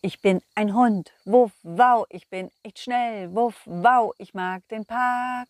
[0.00, 4.86] Ich bin ein Hund, wuff, wow, ich bin echt schnell, wuff, wow, ich mag den
[4.86, 5.48] Park.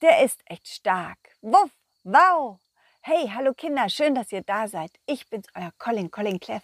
[0.00, 1.72] Der ist echt stark, wuff,
[2.04, 2.60] wow.
[3.00, 4.92] Hey, hallo Kinder, schön, dass ihr da seid.
[5.06, 6.62] Ich bin's, euer Colin, Colin Cleff.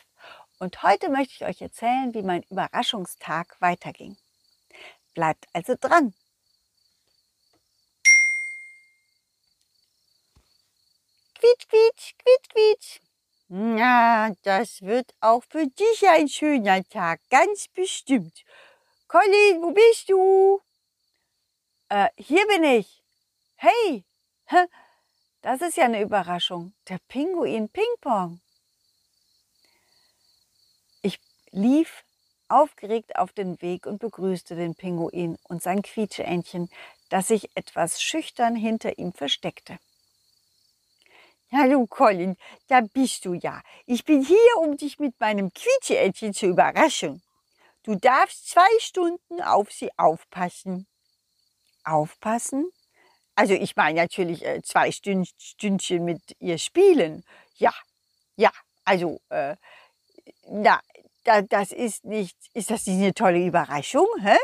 [0.60, 4.16] Und heute möchte ich euch erzählen, wie mein Überraschungstag weiterging.
[5.12, 6.14] Bleibt also dran.
[14.29, 18.45] Na, das wird auch für dich ein schöner Tag, ganz bestimmt.
[19.07, 20.61] Colin, wo bist du?
[21.89, 23.02] Äh, hier bin ich.
[23.57, 24.05] Hey,
[25.43, 26.75] das ist ja eine Überraschung.
[26.88, 28.41] Der Pinguin Ping-Pong.
[31.02, 31.19] Ich
[31.51, 32.05] lief
[32.49, 36.71] aufgeregt auf den Weg und begrüßte den Pinguin und sein Quietscheentchen,
[37.09, 39.79] das sich etwas schüchtern hinter ihm versteckte.
[41.51, 43.62] Hallo Colin, da bist du ja.
[43.87, 47.23] Ich bin hier, um dich mit meinem Quietscheentchen zu überraschen.
[47.84, 50.87] Du darfst zwei Stunden auf sie aufpassen.
[51.85, 52.71] Aufpassen?
[53.35, 57.24] Also ich meine natürlich äh, zwei Stünd, Stündchen mit ihr spielen.
[57.57, 57.73] Ja,
[58.37, 58.52] ja,
[58.85, 59.57] also, äh,
[60.49, 60.82] na,
[61.24, 64.36] da, das ist nicht, ist das nicht eine tolle Überraschung, hä?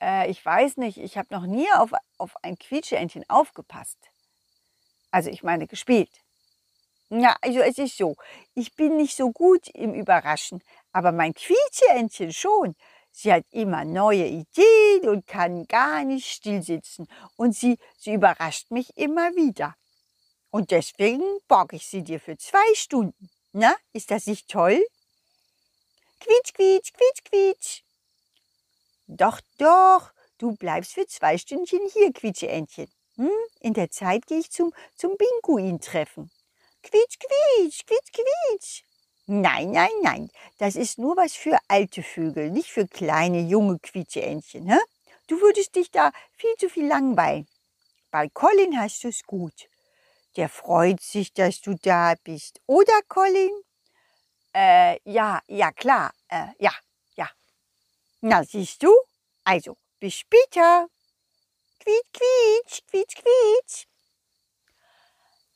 [0.00, 4.11] Äh, ich weiß nicht, ich habe noch nie auf, auf ein Quietscheentchen aufgepasst.
[5.12, 6.10] Also ich meine gespielt.
[7.10, 8.16] Ja, also es ist so,
[8.54, 12.74] ich bin nicht so gut im Überraschen, aber mein Quietscheentchen schon.
[13.12, 17.06] Sie hat immer neue Ideen und kann gar nicht stillsitzen.
[17.36, 19.76] Und sie, sie überrascht mich immer wieder.
[20.50, 23.30] Und deswegen borg ich sie dir für zwei Stunden.
[23.52, 24.82] Na, ist das nicht toll?
[26.20, 27.82] Quietsch, quietsch, quietsch, quietsch.
[29.06, 32.90] Doch, doch, du bleibst für zwei Stündchen hier, Quietscheentchen.
[33.16, 33.30] Hm?
[33.60, 36.30] In der Zeit gehe ich zum, zum Pinguin-Treffen.
[36.82, 38.82] Quietsch, quietsch, quietsch, quietsch.
[39.26, 44.68] Nein, nein, nein, das ist nur was für alte Vögel, nicht für kleine, junge Quietscheentchen.
[44.68, 44.78] Hä?
[45.28, 47.46] Du würdest dich da viel zu viel langweilen.
[48.10, 49.68] Bei Colin hast du es gut.
[50.36, 52.60] Der freut sich, dass du da bist.
[52.66, 53.52] Oder, Colin?
[54.54, 56.12] Äh, ja, ja, klar.
[56.28, 56.72] Äh, ja,
[57.16, 57.30] ja.
[58.20, 58.92] Na, siehst du?
[59.44, 60.88] Also, bis später.
[61.82, 63.86] Quietsch, quietsch, quietsch, quietsch.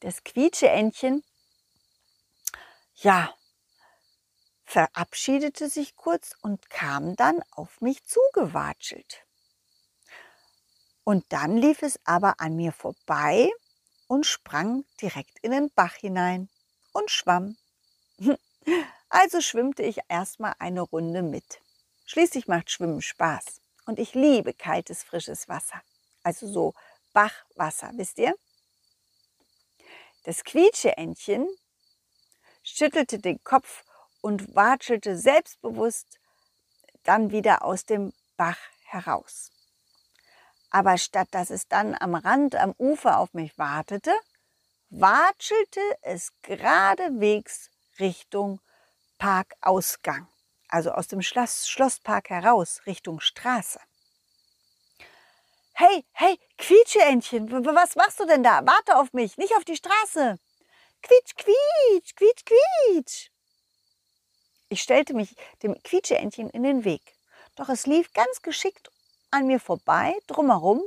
[0.00, 1.22] Das Quietscheentchen,
[2.96, 3.32] ja,
[4.64, 9.24] verabschiedete sich kurz und kam dann auf mich zugewatschelt.
[11.04, 13.48] Und dann lief es aber an mir vorbei
[14.08, 16.48] und sprang direkt in den Bach hinein
[16.92, 17.56] und schwamm.
[19.08, 21.60] Also schwimmte ich erstmal eine Runde mit.
[22.06, 25.80] Schließlich macht Schwimmen Spaß und ich liebe kaltes, frisches Wasser
[26.26, 26.74] also so
[27.12, 28.34] Bachwasser, wisst ihr?
[30.24, 31.48] Das Quietscheentchen
[32.64, 33.84] schüttelte den Kopf
[34.20, 36.18] und watschelte selbstbewusst
[37.04, 39.52] dann wieder aus dem Bach heraus.
[40.70, 44.12] Aber statt dass es dann am Rand, am Ufer auf mich wartete,
[44.90, 47.70] watschelte es geradewegs
[48.00, 48.60] Richtung
[49.18, 50.26] Parkausgang,
[50.68, 53.78] also aus dem Schloss, Schlosspark heraus, Richtung Straße.
[55.78, 58.64] Hey, hey, Quietscheentchen, was machst du denn da?
[58.64, 60.38] Warte auf mich, nicht auf die Straße.
[61.02, 63.28] Quietsch, quietsch, quietsch, quietsch.
[64.70, 67.02] Ich stellte mich dem Quietscheentchen in den Weg.
[67.56, 68.90] Doch es lief ganz geschickt
[69.30, 70.82] an mir vorbei, drumherum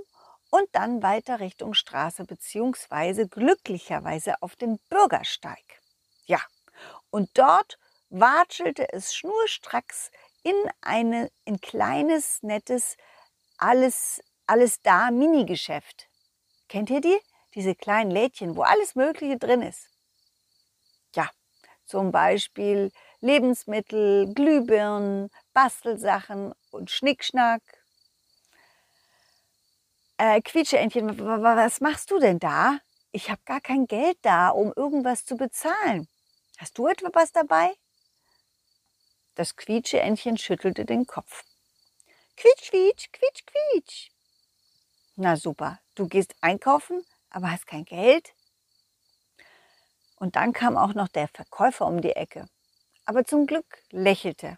[0.49, 5.83] und dann weiter Richtung Straße beziehungsweise glücklicherweise auf den Bürgersteig.
[6.25, 6.41] Ja,
[7.11, 7.77] und dort
[8.09, 10.09] watschelte es schnurstracks
[10.41, 12.97] in eine, ein kleines, nettes,
[13.59, 16.09] alles alles da Minigeschäft.
[16.67, 17.19] Kennt ihr die?
[17.55, 19.89] Diese kleinen Lädchen, wo alles Mögliche drin ist.
[21.15, 21.29] Ja,
[21.85, 27.61] zum Beispiel Lebensmittel, Glühbirnen, Bastelsachen und Schnickschnack.
[30.17, 32.79] Äh, Quietscheentchen, was machst du denn da?
[33.11, 36.07] Ich habe gar kein Geld da, um irgendwas zu bezahlen.
[36.57, 37.73] Hast du etwa was dabei?
[39.35, 41.43] Das Quietscheentchen schüttelte den Kopf.
[42.35, 44.09] Quietsch, quietsch, quietsch, quietsch.
[45.21, 48.33] Na super, du gehst einkaufen, aber hast kein Geld?
[50.15, 52.47] Und dann kam auch noch der Verkäufer um die Ecke.
[53.03, 54.57] Aber zum Glück lächelte,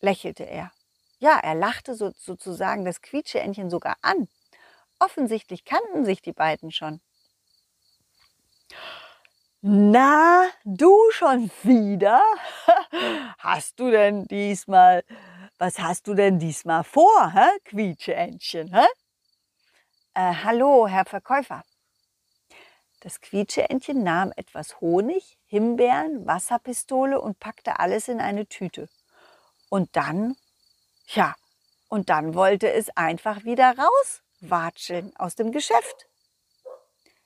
[0.00, 0.70] lächelte er.
[1.18, 4.28] Ja, er lachte so, sozusagen das Quietscheentchen sogar an.
[4.98, 7.00] Offensichtlich kannten sich die beiden schon.
[9.62, 12.22] Na, du schon wieder?
[13.38, 15.04] Hast du denn diesmal,
[15.56, 18.84] was hast du denn diesmal vor, hä, Quietscheentchen, hä?
[20.14, 21.62] Äh, hallo, Herr Verkäufer.
[23.00, 28.90] Das Quietscheentchen nahm etwas Honig, Himbeeren, Wasserpistole und packte alles in eine Tüte.
[29.70, 30.36] Und dann,
[31.06, 31.34] ja,
[31.88, 36.06] und dann wollte es einfach wieder rauswatscheln aus dem Geschäft.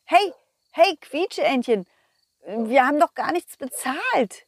[0.04, 0.32] Hey,
[0.70, 1.86] hey, Quietscheentchen,
[2.46, 4.46] wir haben doch gar nichts bezahlt.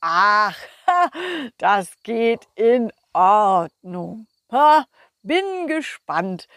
[0.00, 0.58] Ach,
[1.58, 4.26] das geht in Ordnung.
[5.22, 6.48] bin gespannt,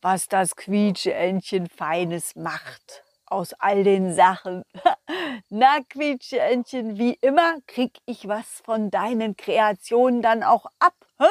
[0.00, 4.62] was das Quietscheentchen Feines macht aus all den Sachen.
[5.48, 10.94] Na, Quietscheentchen, wie immer krieg ich was von deinen Kreationen dann auch ab.
[11.18, 11.26] Hä?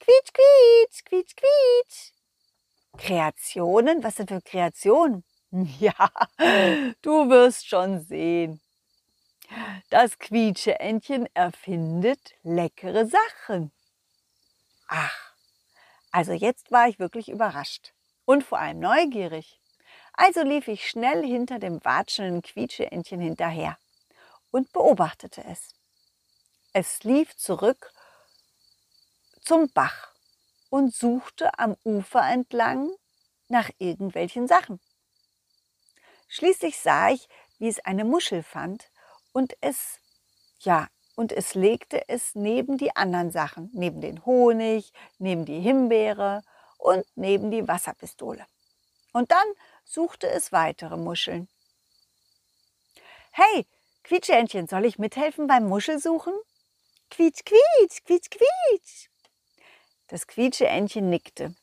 [0.00, 2.12] Quietsch, quietsch, quietsch, quietsch.
[2.98, 4.02] Kreationen?
[4.04, 5.24] Was sind für Kreationen?
[5.78, 6.10] Ja,
[7.02, 8.60] du wirst schon sehen.
[9.88, 13.70] Das Quietscheentchen erfindet leckere Sachen.
[14.88, 15.23] Ach,
[16.14, 17.92] also jetzt war ich wirklich überrascht
[18.24, 19.60] und vor allem neugierig.
[20.12, 23.76] Also lief ich schnell hinter dem watschelnden Quietscheentchen hinterher
[24.52, 25.74] und beobachtete es.
[26.72, 27.92] Es lief zurück
[29.42, 30.14] zum Bach
[30.70, 32.92] und suchte am Ufer entlang
[33.48, 34.78] nach irgendwelchen Sachen.
[36.28, 37.28] Schließlich sah ich,
[37.58, 38.88] wie es eine Muschel fand
[39.32, 39.98] und es,
[40.60, 46.42] ja, und es legte es neben die anderen Sachen, neben den Honig, neben die Himbeere
[46.78, 48.44] und neben die Wasserpistole.
[49.12, 49.46] Und dann
[49.84, 51.48] suchte es weitere Muscheln.
[53.30, 53.66] Hey,
[54.02, 56.34] Quietschentchen, soll ich mithelfen beim Muschelsuchen?
[57.10, 59.08] Quietsch, quietsch, quietsch, quietsch.
[60.08, 61.54] Das Quietscheentchen nickte.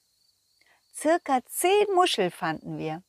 [0.93, 3.03] Circa zehn Muschel fanden wir,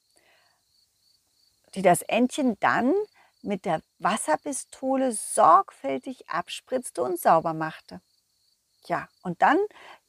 [1.74, 2.94] die das Entchen dann
[3.42, 8.00] mit der Wasserpistole sorgfältig abspritzte und sauber machte.
[8.86, 9.58] Ja, und dann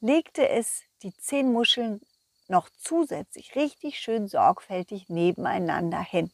[0.00, 2.00] legte es die zehn Muscheln
[2.48, 6.32] noch zusätzlich richtig schön sorgfältig nebeneinander hin.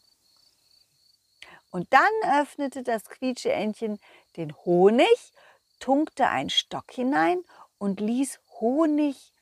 [1.70, 4.00] Und dann öffnete das Quietscheentchen
[4.36, 5.32] den Honig,
[5.78, 7.42] tunkte einen Stock hinein
[7.78, 9.32] und ließ Honig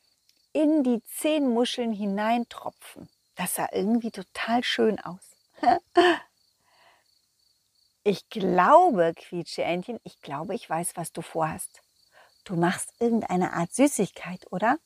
[0.53, 3.09] in die zehn Muscheln hineintropfen.
[3.35, 5.37] Das sah irgendwie total schön aus.
[8.05, 11.83] ich glaube, Quietscheentchen, ich glaube, ich weiß, was du vorhast.
[12.45, 14.79] Du machst irgendeine Art Süßigkeit, oder?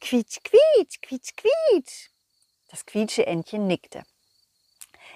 [0.00, 2.10] Quietsch, quietsch, quietsch, quietsch.
[2.68, 4.04] Das Quietscheentchen nickte.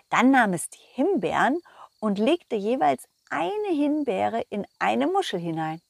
[0.08, 1.60] Dann nahm es die Himbeeren
[2.00, 5.80] und legte jeweils eine Himbeere in eine Muschel hinein,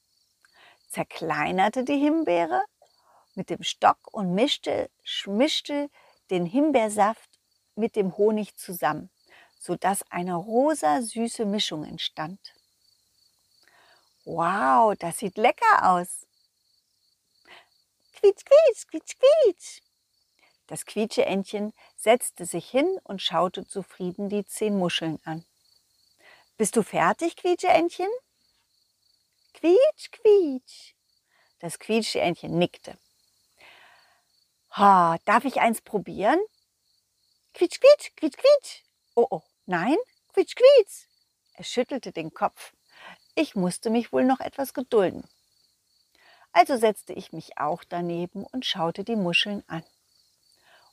[0.89, 2.63] zerkleinerte die Himbeere
[3.35, 4.91] mit dem Stock und mischte,
[5.27, 5.89] mischte
[6.31, 7.31] den Himbeersaft
[7.75, 9.11] mit dem Honig zusammen,
[9.61, 12.41] sodass eine rosa süße Mischung entstand.
[14.25, 16.27] Wow, das sieht lecker aus.
[18.15, 19.83] Quietsch, quietsch, quietsch, quietsch.
[20.67, 25.45] Das Quietscheentchen setzte sich hin und schaute zufrieden die zehn Muscheln an.
[26.57, 28.09] Bist du fertig, Quietscheentchen?
[29.53, 30.95] Quietsch, quietsch.
[31.59, 32.97] Das Quietscheentchen nickte.
[34.71, 36.41] Ha, darf ich eins probieren?
[37.53, 38.85] Quietsch, quietsch, quietsch, quietsch.
[39.17, 39.97] Oh, oh, nein,
[40.33, 41.07] quietsch, quietsch.
[41.55, 42.73] Er schüttelte den Kopf.
[43.37, 45.27] Ich musste mich wohl noch etwas gedulden.
[46.53, 49.85] Also setzte ich mich auch daneben und schaute die Muscheln an.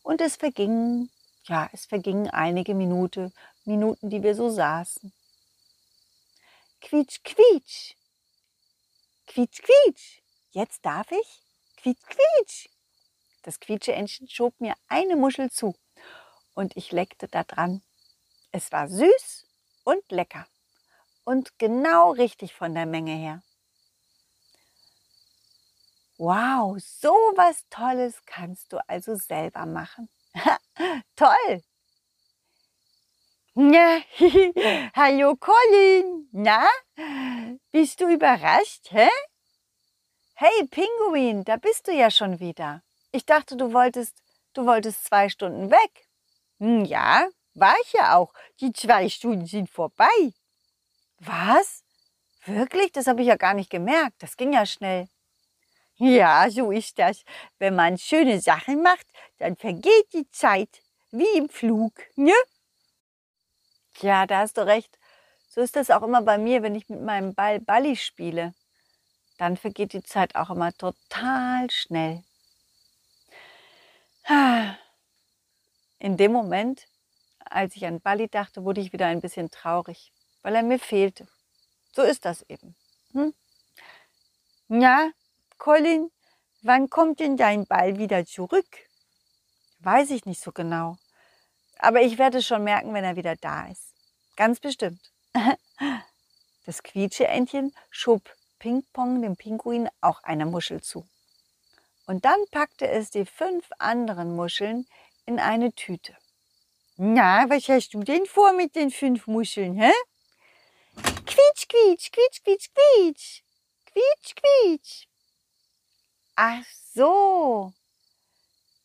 [0.03, 1.09] Und es vergingen,
[1.45, 3.33] ja, es vergingen einige Minuten,
[3.65, 5.11] Minuten, die wir so saßen.
[6.79, 7.95] Quietsch, quietsch.
[9.25, 10.21] Quietsch, quietsch.
[10.51, 11.41] Jetzt darf ich?
[11.77, 12.69] Quietsch, quietsch.
[13.41, 15.75] Das Quietscheentchen schob mir eine Muschel zu
[16.53, 17.81] und ich leckte da dran.
[18.51, 19.45] Es war süß
[19.83, 20.47] und lecker
[21.25, 23.41] und genau richtig von der Menge her.
[26.17, 30.09] Wow, so was Tolles kannst du also selber machen.
[31.15, 31.61] Toll!
[34.95, 36.29] Hallo Colin.
[36.31, 36.67] Na,
[37.71, 39.09] bist du überrascht, hä?
[40.35, 42.83] Hey Pinguin, da bist du ja schon wieder.
[43.11, 44.21] Ich dachte, du wolltest,
[44.53, 46.07] du wolltest zwei Stunden weg.
[46.59, 47.27] Hm, ja,
[47.59, 48.33] war ich ja auch.
[48.59, 50.33] Die zwei Stunden sind vorbei.
[51.19, 51.83] Was?
[52.45, 52.91] Wirklich?
[52.91, 54.21] Das habe ich ja gar nicht gemerkt.
[54.21, 55.07] Das ging ja schnell.
[55.97, 57.23] Ja, so ist das.
[57.57, 59.07] Wenn man schöne Sachen macht,
[59.39, 62.33] dann vergeht die Zeit wie im Flug, ne?
[64.01, 64.99] Ja, da hast du recht.
[65.49, 68.53] So ist das auch immer bei mir, wenn ich mit meinem Ball Balli spiele.
[69.39, 72.23] Dann vergeht die Zeit auch immer total schnell.
[75.99, 76.87] In dem Moment,
[77.51, 80.11] als ich an Balli dachte, wurde ich wieder ein bisschen traurig,
[80.41, 81.27] weil er mir fehlte.
[81.93, 82.75] So ist das eben.
[83.13, 83.33] Hm?
[84.69, 85.11] Ja,
[85.57, 86.11] Colin,
[86.61, 88.67] wann kommt denn dein Ball wieder zurück?
[89.79, 90.97] Weiß ich nicht so genau.
[91.79, 93.93] Aber ich werde schon merken, wenn er wieder da ist.
[94.35, 95.01] Ganz bestimmt.
[96.65, 101.07] Das Quietscheentchen schob Ping-Pong dem Pinguin auch eine Muschel zu.
[102.07, 104.85] Und dann packte es die fünf anderen Muscheln
[105.25, 106.13] in eine Tüte.
[106.99, 109.91] Na, was hast du denn vor mit den fünf Muscheln, hä?
[111.27, 113.43] Quietsch, quietsch, quietsch, quietsch, quietsch.
[113.85, 115.05] Quietsch, quietsch.
[116.35, 117.71] Ach so.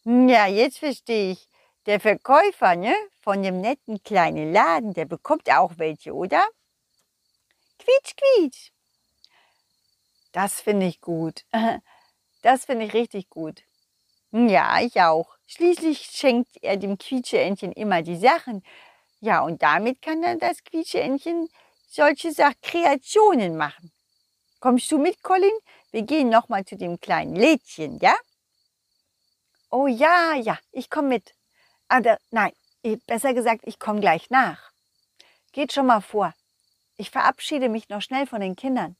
[0.04, 1.48] Ja, jetzt verstehe ich.
[1.86, 6.46] Der Verkäufer, ne, von dem netten kleinen Laden, der bekommt auch welche, oder?
[7.78, 8.72] Quietsch, quietsch.
[10.32, 11.46] Das finde ich gut.
[12.42, 13.62] Das finde ich richtig gut.
[14.32, 15.36] Ja, ich auch.
[15.54, 18.64] Schließlich schenkt er dem Quietscheentchen immer die Sachen.
[19.20, 21.50] Ja, und damit kann dann das Quietscheentchen
[21.90, 23.92] solche Sach Kreationen machen.
[24.60, 25.52] Kommst du mit, Colin?
[25.90, 28.16] Wir gehen noch mal zu dem kleinen Lädchen, ja?
[29.70, 31.34] Oh ja, ja, ich komme mit.
[31.86, 32.52] Aber nein,
[33.06, 34.70] besser gesagt, ich komme gleich nach.
[35.52, 36.32] Geht schon mal vor.
[36.96, 38.96] Ich verabschiede mich noch schnell von den Kindern.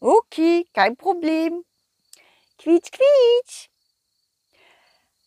[0.00, 1.64] Okay, kein Problem.
[2.58, 3.68] Quietsch, quietsch.